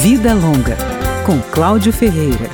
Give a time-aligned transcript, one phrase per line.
[0.00, 0.76] Vida Longa,
[1.26, 2.48] com Cláudio Ferreira.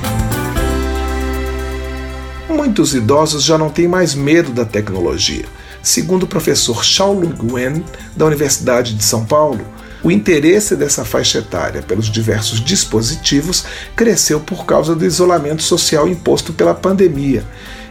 [2.49, 5.45] Muitos idosos já não têm mais medo da tecnologia.
[5.79, 7.85] Segundo o professor Shaolin Guen,
[8.15, 9.63] da Universidade de São Paulo,
[10.03, 13.63] o interesse dessa faixa etária pelos diversos dispositivos
[13.95, 17.43] cresceu por causa do isolamento social imposto pela pandemia.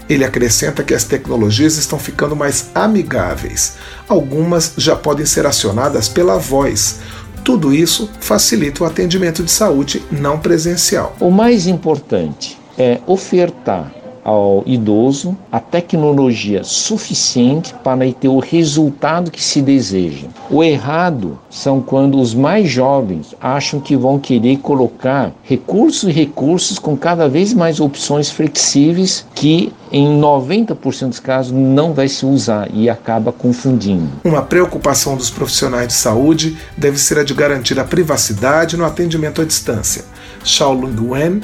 [0.08, 3.76] Ele acrescenta que as tecnologias estão ficando mais amigáveis.
[4.08, 6.98] Algumas já podem ser acionadas pela voz.
[7.44, 11.14] Tudo isso facilita o atendimento de saúde não presencial.
[11.20, 13.92] O mais importante é ofertar
[14.24, 20.26] ao idoso a tecnologia suficiente para ter o resultado que se deseja.
[20.50, 26.78] O errado são quando os mais jovens acham que vão querer colocar recursos e recursos
[26.78, 32.68] com cada vez mais opções flexíveis que em 90% dos casos não vai se usar
[32.72, 34.08] e acaba confundindo.
[34.24, 39.42] Uma preocupação dos profissionais de saúde deve ser a de garantir a privacidade no atendimento
[39.42, 40.04] à distância.
[40.42, 41.40] Shaolin Wen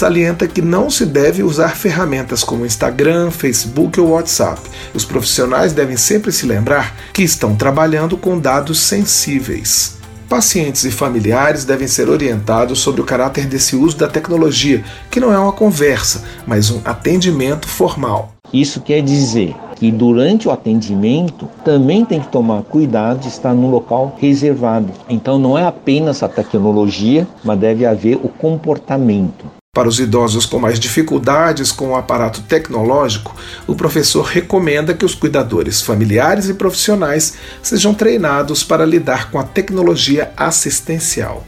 [0.00, 4.58] salienta que não se deve usar ferramentas como Instagram, Facebook ou WhatsApp.
[4.94, 9.98] Os profissionais devem sempre se lembrar que estão trabalhando com dados sensíveis.
[10.26, 15.34] Pacientes e familiares devem ser orientados sobre o caráter desse uso da tecnologia, que não
[15.34, 18.32] é uma conversa, mas um atendimento formal.
[18.50, 23.70] Isso quer dizer que durante o atendimento também tem que tomar cuidado de estar num
[23.70, 24.92] local reservado.
[25.10, 29.44] Então não é apenas a tecnologia, mas deve haver o comportamento.
[29.80, 33.34] Para os idosos com mais dificuldades com o aparato tecnológico,
[33.66, 39.42] o professor recomenda que os cuidadores familiares e profissionais sejam treinados para lidar com a
[39.42, 41.46] tecnologia assistencial.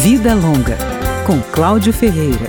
[0.00, 0.78] Vida Longa,
[1.26, 2.48] com Cláudio Ferreira.